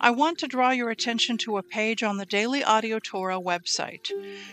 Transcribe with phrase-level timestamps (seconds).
[0.00, 4.10] I want to draw your attention to a page on the Daily Audio Torah website.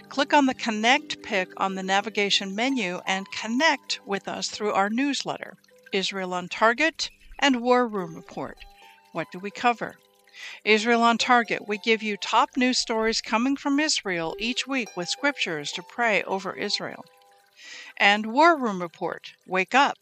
[0.10, 4.90] Click on the Connect pick on the navigation menu and connect with us through our
[4.90, 5.58] newsletter,
[5.92, 8.58] Israel on Target and War Room Report.
[9.12, 9.96] What do we cover?
[10.64, 15.10] Israel on Target, we give you top news stories coming from Israel each week with
[15.10, 17.04] scriptures to pray over Israel.
[17.98, 19.98] And War Room Report, wake up.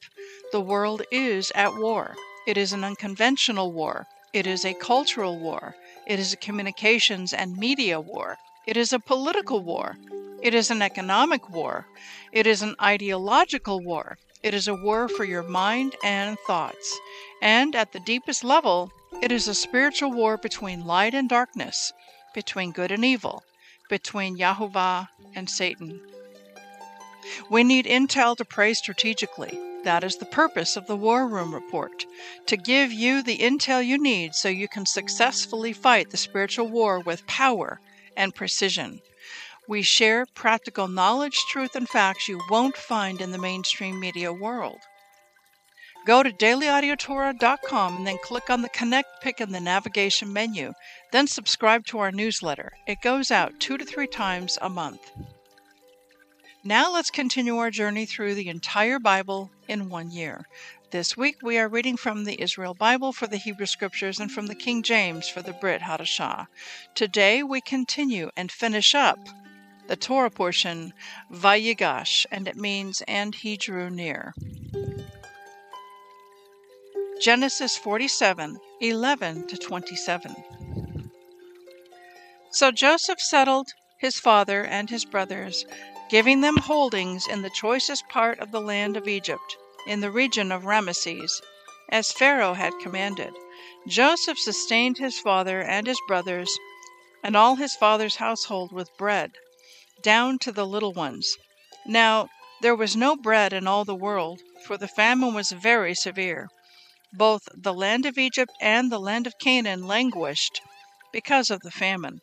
[0.52, 2.15] The world is at war.
[2.45, 4.05] It is an unconventional war.
[4.33, 5.75] It is a cultural war.
[6.06, 8.38] It is a communications and media war.
[8.66, 9.97] It is a political war.
[10.42, 11.88] It is an economic war.
[12.31, 14.17] It is an ideological war.
[14.44, 17.00] It is a war for your mind and thoughts.
[17.42, 21.94] And at the deepest level, it is a spiritual war between light and darkness,
[22.33, 23.44] between good and evil,
[23.89, 26.02] between Yahovah and Satan.
[27.50, 29.59] We need intel to pray strategically.
[29.83, 32.06] That is the purpose of the War Room Report
[32.47, 37.00] to give you the intel you need so you can successfully fight the spiritual war
[37.00, 37.80] with power
[38.16, 39.02] and precision.
[39.67, 44.80] We share practical knowledge, truth, and facts you won't find in the mainstream media world.
[46.05, 50.73] Go to dailyaudiotorah.com and then click on the Connect pick in the navigation menu.
[51.11, 52.71] Then subscribe to our newsletter.
[52.87, 55.11] It goes out two to three times a month.
[56.67, 60.50] Now let's continue our journey through the entire Bible in one year.
[60.92, 64.48] This week we are reading from the Israel Bible for the Hebrew Scriptures and from
[64.48, 66.48] the King James for the Brit Hadashah.
[66.94, 69.17] Today we continue and finish up
[69.88, 70.92] the Torah portion,
[71.32, 74.34] Vayigash, and it means, and he drew near.
[77.22, 80.36] Genesis 47 11 to 27.
[82.52, 85.66] So Joseph settled his father and his brothers,
[86.09, 90.51] giving them holdings in the choicest part of the land of Egypt, in the region
[90.51, 91.41] of Rameses,
[91.89, 93.33] as Pharaoh had commanded.
[93.87, 96.51] Joseph sustained his father and his brothers
[97.23, 99.31] and all his father's household with bread,
[100.01, 101.37] down to the little ones.
[101.85, 102.29] Now
[102.61, 106.49] there was no bread in all the world, for the famine was very severe
[107.13, 110.61] both the land of Egypt and the land of Canaan languished
[111.13, 112.19] because of the famine.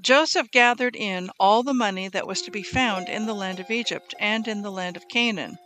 [0.00, 3.70] Joseph gathered in all the money that was to be found in the land of
[3.70, 5.58] Egypt and in the land of Canaan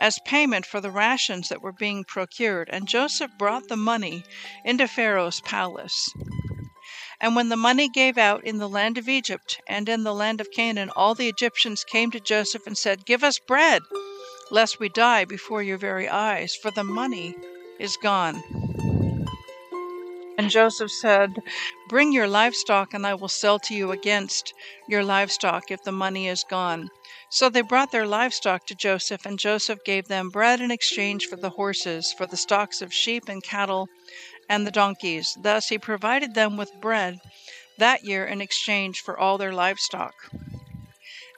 [0.00, 4.24] as payment for the rations that were being procured, and Joseph brought the money
[4.64, 6.12] into Pharaoh's palace.
[7.20, 10.40] And when the money gave out in the land of Egypt and in the land
[10.40, 13.82] of Canaan, all the Egyptians came to Joseph and said, Give us bread
[14.50, 17.34] lest we die before your very eyes, for the money
[17.78, 18.63] is gone.
[20.36, 21.30] And Joseph said,
[21.88, 24.52] Bring your livestock, and I will sell to you against
[24.88, 26.90] your livestock if the money is gone.
[27.30, 31.36] So they brought their livestock to Joseph, and Joseph gave them bread in exchange for
[31.36, 33.88] the horses, for the stocks of sheep and cattle,
[34.48, 35.36] and the donkeys.
[35.40, 37.20] Thus he provided them with bread
[37.78, 40.14] that year in exchange for all their livestock.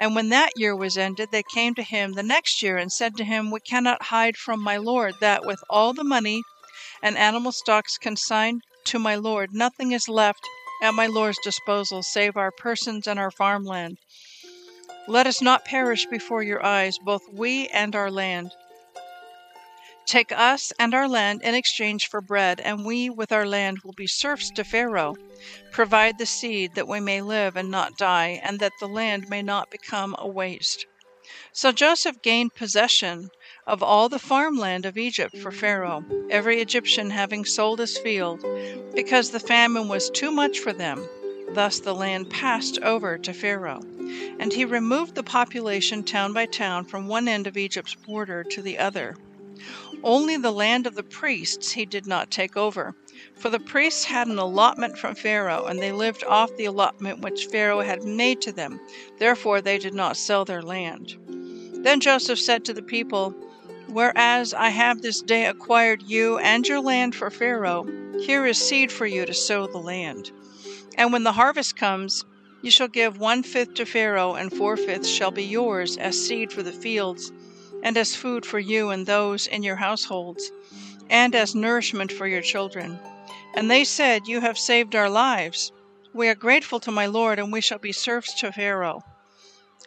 [0.01, 3.17] And when that year was ended, they came to him the next year and said
[3.17, 6.43] to him, We cannot hide from my lord that with all the money
[7.03, 10.47] and animal stocks consigned to my lord, nothing is left
[10.83, 13.99] at my lord's disposal save our persons and our farmland.
[15.09, 18.53] Let us not perish before your eyes, both we and our land.
[20.07, 23.93] Take us and our land in exchange for bread, and we with our land will
[23.93, 25.17] be serfs to Pharaoh.
[25.73, 29.43] Provide the seed that we may live and not die, and that the land may
[29.43, 30.87] not become a waste.
[31.53, 33.31] So Joseph gained possession
[33.67, 38.45] of all the farmland of Egypt for Pharaoh, every Egyptian having sold his field,
[38.95, 41.09] because the famine was too much for them.
[41.53, 43.83] Thus the land passed over to Pharaoh.
[44.39, 48.63] And he removed the population town by town from one end of Egypt's border to
[48.63, 49.17] the other.
[50.05, 52.95] Only the land of the priests he did not take over,
[53.35, 57.47] For the priests had an allotment from Pharaoh, and they lived off the allotment which
[57.47, 58.79] Pharaoh had made to them.
[59.19, 61.17] Therefore they did not sell their land.
[61.83, 63.35] Then Joseph said to the people,
[63.89, 67.87] Whereas I have this day acquired you and your land for Pharaoh,
[68.21, 70.31] here is seed for you to sow the land.
[70.97, 72.25] And when the harvest comes,
[72.63, 76.53] you shall give one fifth to Pharaoh, and four fifths shall be yours as seed
[76.53, 77.31] for the fields,
[77.83, 80.51] and as food for you and those in your households,
[81.09, 82.99] and as nourishment for your children.
[83.55, 85.71] And they said, You have saved our lives.
[86.13, 89.05] We are grateful to my Lord, and we shall be serfs to Pharaoh.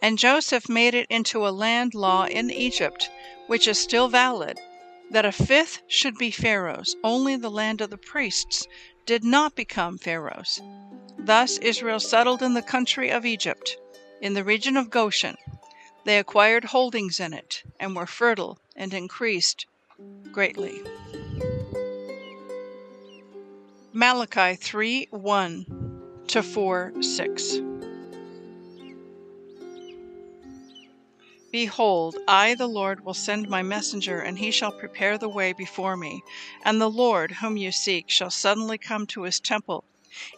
[0.01, 3.09] And Joseph made it into a land law in Egypt,
[3.49, 4.59] which is still valid,
[5.09, 6.95] that a fifth should be Pharaoh's.
[7.03, 8.67] Only the land of the priests
[9.07, 10.61] did not become Pharaoh's.
[11.17, 13.75] Thus Israel settled in the country of Egypt,
[14.21, 15.35] in the region of Goshen.
[16.05, 19.65] They acquired holdings in it, and were fertile and increased
[20.31, 20.83] greatly.
[23.91, 25.65] Malachi 3 1
[26.27, 27.61] to 4 6.
[31.51, 35.97] Behold, I, the Lord, will send my messenger, and he shall prepare the way before
[35.97, 36.21] me.
[36.63, 39.83] And the Lord, whom you seek, shall suddenly come to his temple,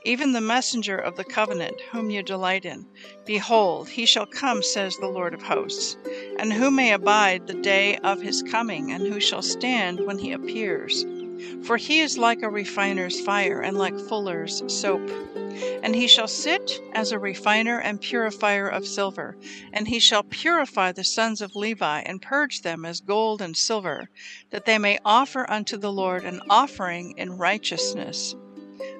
[0.05, 2.85] even the messenger of the covenant, whom you delight in.
[3.25, 5.97] Behold, he shall come, says the Lord of hosts.
[6.37, 10.31] And who may abide the day of his coming, and who shall stand when he
[10.31, 11.05] appears?
[11.63, 15.09] For he is like a refiner's fire, and like fuller's soap.
[15.83, 19.37] And he shall sit as a refiner and purifier of silver,
[19.73, 24.09] and he shall purify the sons of Levi, and purge them as gold and silver,
[24.51, 28.35] that they may offer unto the Lord an offering in righteousness.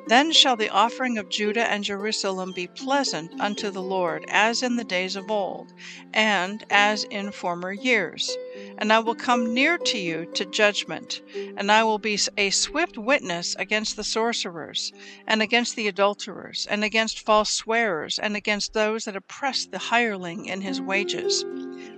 [0.07, 4.75] Then shall the offering of Judah and Jerusalem be pleasant unto the Lord, as in
[4.75, 5.73] the days of old,
[6.13, 8.35] and as in former years.
[8.77, 11.21] And I will come near to you to judgment,
[11.57, 14.91] and I will be a swift witness against the sorcerers,
[15.27, 20.45] and against the adulterers, and against false swearers, and against those that oppress the hireling
[20.45, 21.45] in his wages,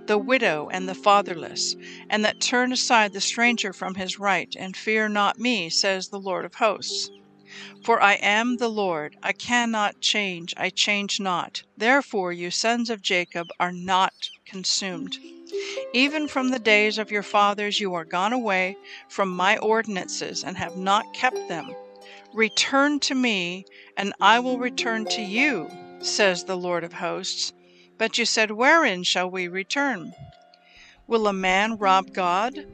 [0.06, 1.76] the widow and the fatherless,
[2.10, 6.20] and that turn aside the stranger from his right, and fear not me, says the
[6.20, 7.10] Lord of hosts.
[7.84, 11.62] For I am the Lord, I cannot change, I change not.
[11.76, 15.18] Therefore, you sons of Jacob are not consumed.
[15.92, 18.76] Even from the days of your fathers you are gone away
[19.08, 21.74] from my ordinances and have not kept them.
[22.34, 23.64] Return to me,
[23.96, 25.70] and I will return to you,
[26.00, 27.52] says the Lord of hosts.
[27.96, 30.12] But you said, Wherein shall we return?
[31.06, 32.66] Will a man rob God?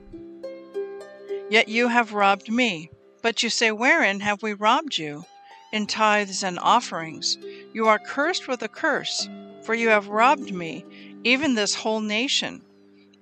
[1.51, 2.91] Yet you have robbed me.
[3.23, 5.27] But you say, Wherein have we robbed you?
[5.73, 7.37] In tithes and offerings.
[7.75, 9.29] You are cursed with a curse,
[9.63, 10.85] for you have robbed me,
[11.23, 12.63] even this whole nation.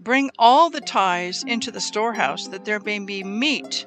[0.01, 3.85] Bring all the tithes into the storehouse, that there may be meat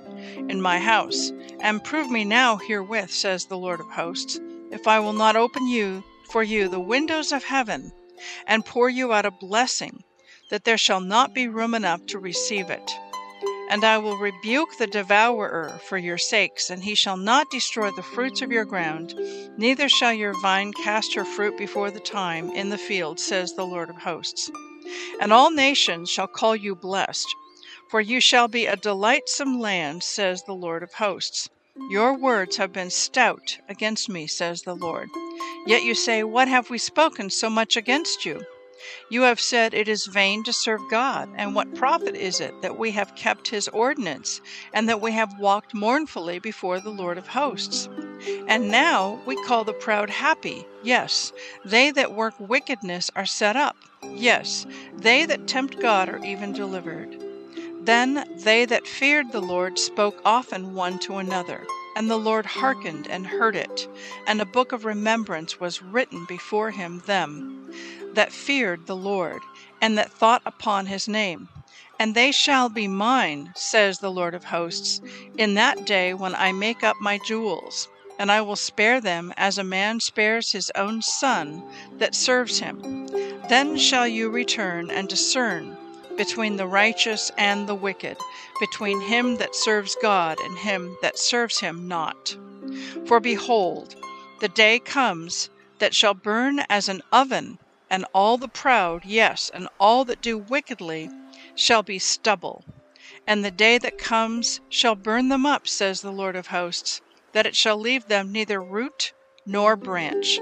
[0.50, 1.32] in my house,
[1.62, 4.40] and prove me now herewith, says the Lord of hosts,
[4.72, 7.92] if I will not open you for you the windows of heaven,
[8.46, 10.04] and pour you out a blessing,
[10.50, 12.92] that there shall not be room enough to receive it.
[13.70, 18.04] And I will rebuke the devourer for your sakes, and he shall not destroy the
[18.04, 19.16] fruits of your ground,
[19.58, 23.66] neither shall your vine cast her fruit before the time in the field, says the
[23.66, 24.52] Lord of hosts.
[25.20, 27.28] And all nations shall call you blessed,
[27.90, 31.50] for you shall be a delightsome land, says the Lord of hosts.
[31.90, 35.10] Your words have been stout against me, says the Lord.
[35.66, 38.44] Yet you say, What have we spoken so much against you?
[39.10, 42.78] You have said, It is vain to serve God, and what profit is it that
[42.78, 44.42] we have kept his ordinance,
[44.74, 47.88] and that we have walked mournfully before the Lord of hosts?
[48.48, 50.66] And now we call the proud happy.
[50.84, 51.32] Yes,
[51.66, 53.78] they that work wickedness are set up.
[54.04, 54.66] Yes,
[54.98, 57.18] they that tempt God are even delivered.
[57.84, 61.66] Then they that feared the Lord spoke often one to another.
[61.96, 63.88] And the Lord hearkened and heard it,
[64.26, 67.70] and a book of remembrance was written before him them
[68.14, 69.42] that feared the Lord,
[69.82, 71.50] and that thought upon his name.
[72.00, 75.02] And they shall be mine, says the Lord of hosts,
[75.38, 77.88] in that day when I make up my jewels,
[78.20, 81.64] and I will spare them as a man spares his own son
[81.98, 83.08] that serves him.
[83.50, 85.78] Then shall you return and discern
[86.18, 88.18] between the righteous and the wicked,
[88.60, 92.36] between him that serves God and him that serves him not.
[93.06, 93.96] For behold,
[94.40, 95.50] the day comes
[95.80, 97.58] that shall burn as an oven,
[97.90, 101.10] and all the proud, yes, and all that do wickedly,
[101.56, 102.64] shall be stubble.
[103.26, 107.02] And the day that comes shall burn them up, says the Lord of hosts,
[107.34, 109.14] that it shall leave them neither root
[109.46, 110.40] nor branch.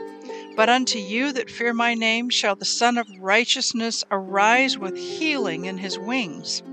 [0.55, 5.65] But unto you that fear my name shall the Son of Righteousness arise with healing
[5.65, 6.63] in his wings.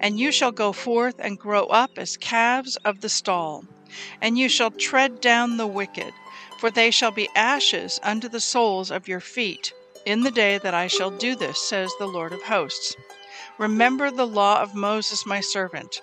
[0.00, 3.64] And you shall go forth and grow up as calves of the stall.
[4.20, 6.12] and you shall tread down the wicked,
[6.58, 9.72] for they shall be ashes under the soles of your feet,
[10.04, 12.96] in the day that I shall do this, says the Lord of hosts.
[13.58, 16.02] Remember the law of Moses my servant,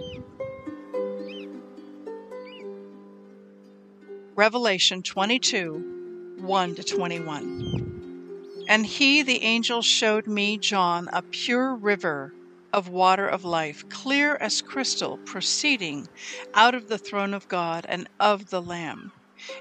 [4.41, 8.65] Revelation 22 1 to 21.
[8.67, 12.33] And he, the angel, showed me, John, a pure river
[12.73, 16.07] of water of life, clear as crystal, proceeding
[16.55, 19.11] out of the throne of God and of the Lamb.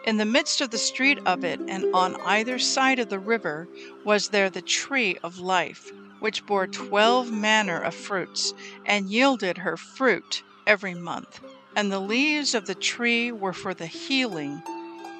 [0.07, 3.69] In the midst of the street of it, and on either side of the river,
[4.07, 8.55] was there the tree of life, which bore twelve manner of fruits,
[8.87, 11.39] and yielded her fruit every month.
[11.77, 14.63] And the leaves of the tree were for the healing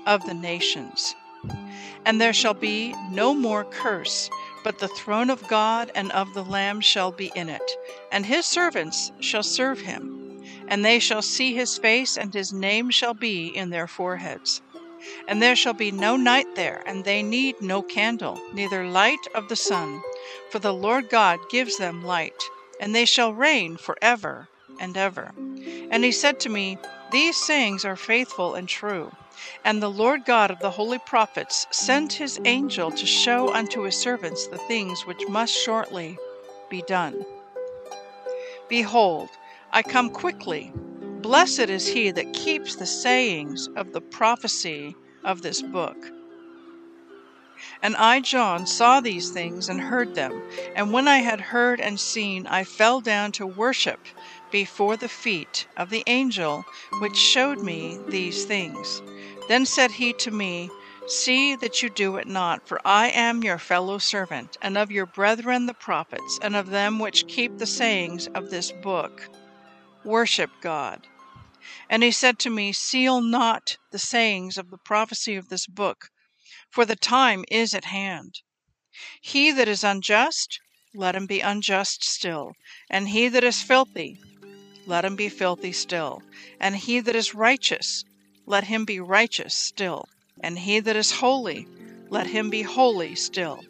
[0.07, 1.15] of the nations.
[2.05, 4.29] And there shall be no more curse
[4.63, 7.63] but the throne of God and of the Lamb shall be in it,
[8.13, 10.43] and his servants shall serve him.
[10.69, 14.61] And they shall see his face, and his name shall be in their foreheads.
[15.27, 19.49] And there shall be no night there, and they need no candle, neither light of
[19.49, 20.03] the sun,
[20.51, 22.43] for the Lord God gives them light,
[22.79, 24.50] and they shall reign for ever
[24.81, 25.33] and ever.
[25.91, 26.79] And he said to me,
[27.13, 29.13] These sayings are faithful and true.
[29.65, 33.97] And the Lord God of the holy prophets sent his angel to show unto his
[33.97, 36.19] servants the things which must shortly
[36.69, 37.25] be done.
[38.69, 39.29] Behold,
[39.73, 40.73] I come quickly.
[41.23, 45.97] Blessed is he that keeps the sayings of the prophecy of this book.
[47.83, 50.43] And I, John, saw these things and heard them.
[50.75, 54.01] And when I had heard and seen, I fell down to worship
[54.51, 56.65] before the feet of the angel
[57.01, 59.03] which showed me these things.
[59.49, 60.71] Then said he to me,
[61.07, 65.07] See that you do it not, for I am your fellow servant, and of your
[65.07, 69.29] brethren the prophets, and of them which keep the sayings of this book.
[70.05, 71.09] Worship God.
[71.89, 76.11] And he said to me, Seal not the sayings of the prophecy of this book,
[76.71, 78.43] for the time is at hand.
[79.21, 80.61] He that is unjust,
[80.95, 82.53] let him be unjust still,
[82.89, 84.21] and he that is filthy,
[84.91, 86.21] let him be filthy still,
[86.59, 88.05] and he that is righteous,
[88.45, 90.09] let him be righteous still.
[90.43, 91.69] And he that is holy,
[92.09, 93.61] let him be holy still.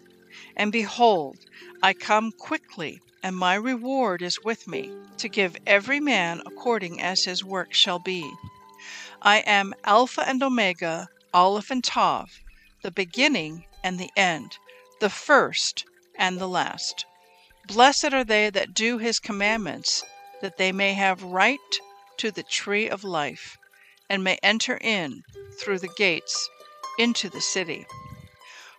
[0.56, 1.36] And behold,
[1.82, 7.24] I come quickly, and my reward is with me, to give every man according as
[7.24, 8.32] his work shall be.
[9.20, 12.30] I am Alpha and Omega, Aleph and Tav,
[12.82, 14.56] the beginning and the end,
[15.00, 15.84] the first
[16.16, 17.04] and the last.
[17.66, 20.02] Blessed are they that do his commandments,
[20.42, 21.58] that they may have right
[22.18, 23.56] to the tree of life
[24.08, 25.22] and may enter in
[25.60, 26.48] through the gates
[26.98, 27.86] into the city.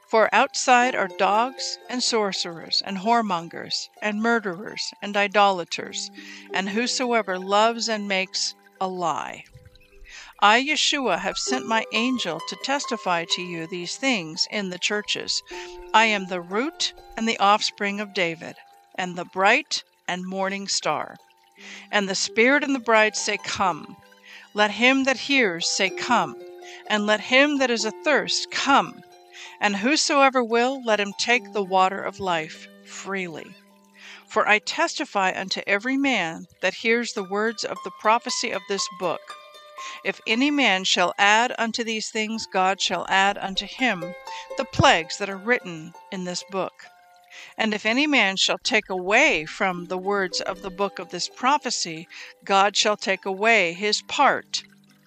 [0.10, 6.12] For outside are dogs and sorcerers and whoremongers and murderers and idolaters
[6.54, 9.46] and whosoever loves and makes a lie.
[10.42, 15.42] I, Yeshua, have sent my angel to testify to you these things in the churches.
[15.94, 18.56] I am the root and the offspring of David,
[18.96, 21.16] and the bright and morning star.
[21.92, 23.98] And the Spirit and the bride say, Come.
[24.54, 26.36] Let him that hears say, Come,
[26.88, 29.04] and let him that is athirst come,
[29.62, 33.56] and whosoever will, let him take the water of life freely.
[34.28, 38.88] For I testify unto every man that hears the words of the prophecy of this
[39.00, 39.22] book.
[40.04, 44.16] If any man shall add unto these things, God shall add unto him
[44.58, 46.86] the plagues that are written in this book.
[47.58, 51.28] And if any man shall take away from the words of the book of this
[51.28, 52.08] prophecy,
[52.44, 54.64] God shall take away his part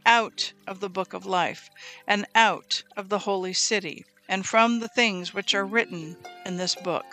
[0.07, 1.71] out of the book of life,
[2.07, 6.75] and out of the holy city, and from the things which are written in this
[6.75, 7.07] book.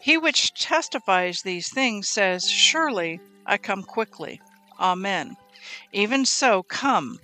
[0.00, 4.40] He which testifies these things says, Surely I come quickly.
[4.78, 5.36] Amen.
[5.92, 7.18] Even so, come,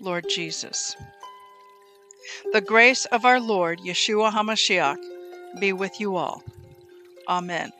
[0.00, 0.96] Lord Jesus.
[2.52, 4.98] The grace of our Lord Yeshua HaMashiach
[5.58, 6.42] be with you all.
[7.28, 7.72] Amen.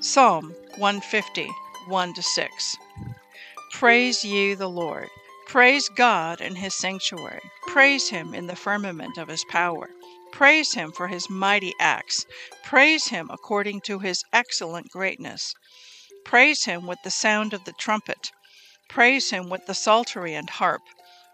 [0.00, 1.50] Psalm 150,
[1.88, 2.76] 1 to 6.
[3.72, 5.08] Praise ye the Lord.
[5.46, 7.40] Praise God in his sanctuary.
[7.66, 9.88] Praise him in the firmament of his power.
[10.32, 12.26] Praise him for his mighty acts.
[12.64, 15.54] Praise him according to his excellent greatness.
[16.24, 18.32] Praise him with the sound of the trumpet.
[18.88, 20.82] Praise him with the psaltery and harp.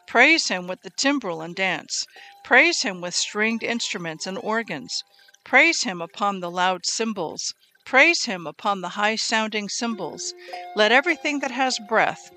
[0.06, 2.06] Praise him with the timbrel and dance.
[2.44, 5.04] Praise him with stringed instruments and organs.
[5.44, 7.54] Praise him upon the loud cymbals.
[7.84, 10.34] Praise him upon the high sounding cymbals.
[10.76, 12.30] Let everything that has breath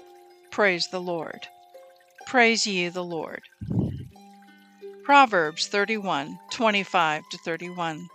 [0.52, 1.48] praise the Lord.
[2.26, 3.42] Praise ye the Lord.
[5.04, 8.08] Proverbs 31 25 31.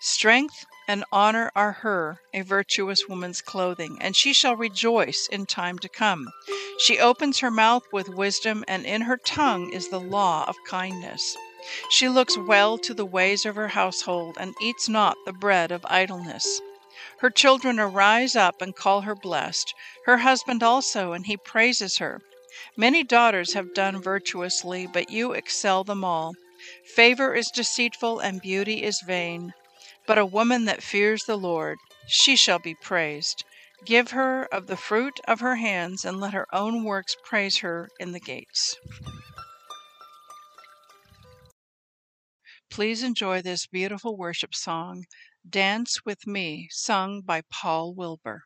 [0.00, 5.78] Strength and honor are her, a virtuous woman's clothing, and she shall rejoice in time
[5.78, 6.28] to come.
[6.78, 11.36] She opens her mouth with wisdom, and in her tongue is the law of kindness.
[11.90, 15.86] She looks well to the ways of her household, and eats not the bread of
[15.88, 16.60] idleness.
[17.20, 22.20] Her children arise up and call her blessed, her husband also, and he praises her.
[22.76, 26.34] Many daughters have done virtuously, but you excel them all.
[26.94, 29.54] Favor is deceitful, and beauty is vain.
[30.06, 33.44] But a woman that fears the Lord, she shall be praised.
[33.84, 37.88] Give her of the fruit of her hands, and let her own works praise her
[38.00, 38.76] in the gates.
[42.70, 45.04] Please enjoy this beautiful worship song,
[45.48, 48.42] Dance with Me, sung by Paul Wilbur.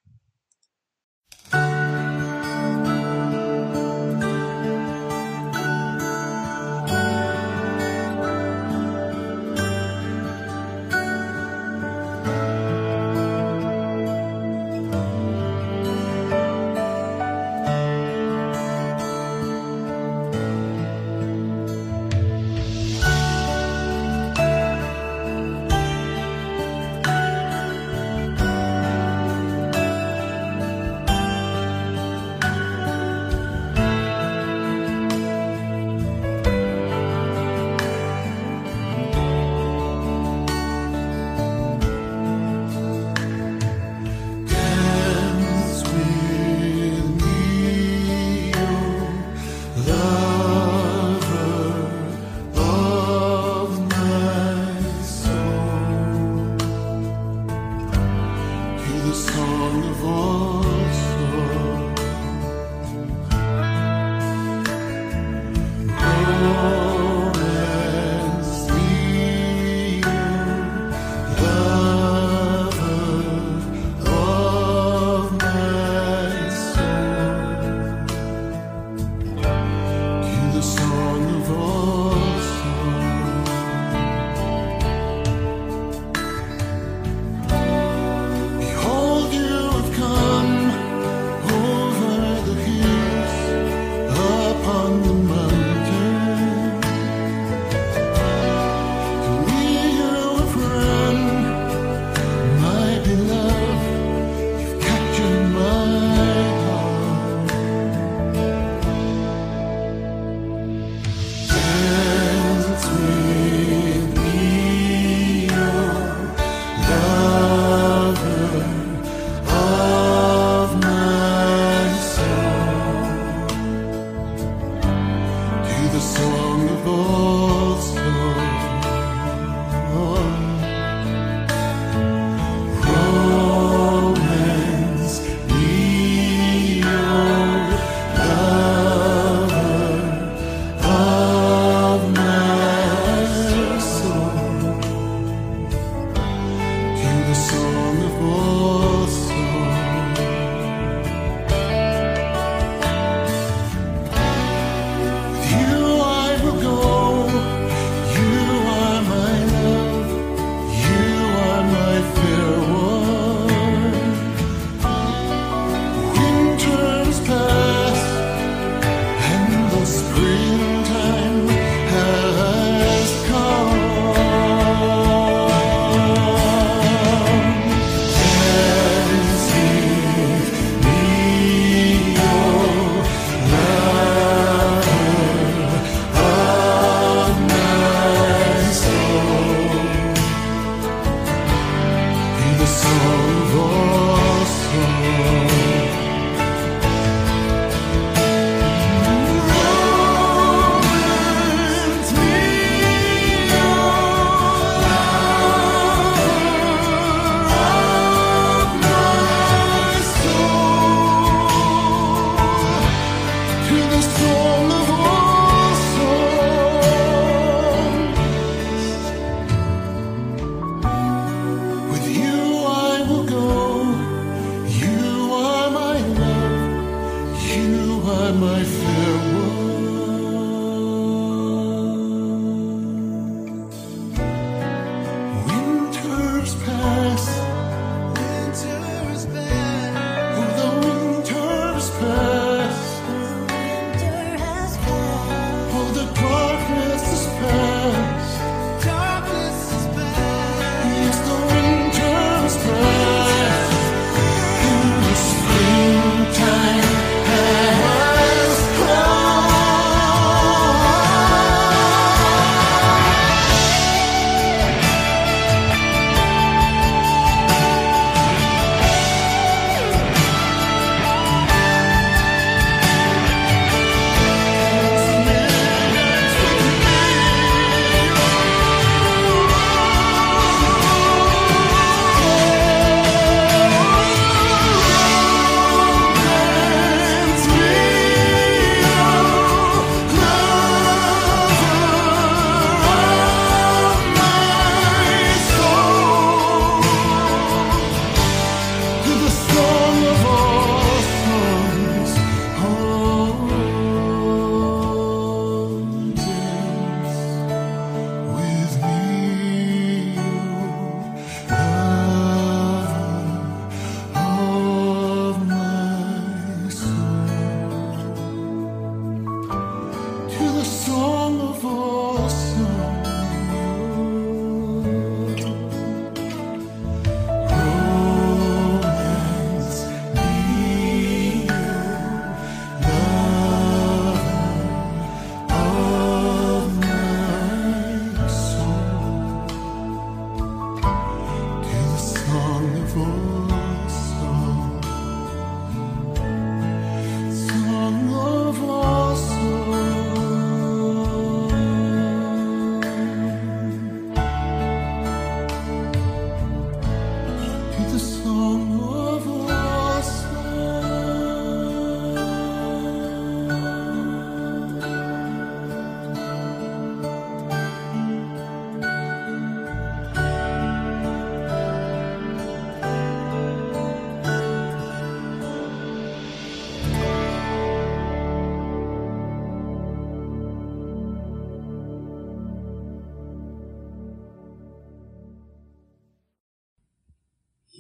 [342.33, 343.60] on